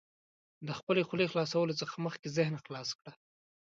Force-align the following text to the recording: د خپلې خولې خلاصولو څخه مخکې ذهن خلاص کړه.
د 0.67 0.69
خپلې 0.79 1.01
خولې 1.07 1.29
خلاصولو 1.31 1.79
څخه 1.81 1.95
مخکې 2.05 2.27
ذهن 2.37 2.55
خلاص 2.63 2.89
کړه. 2.99 3.11